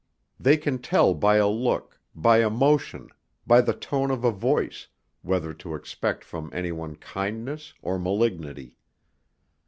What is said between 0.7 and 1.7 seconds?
tell by a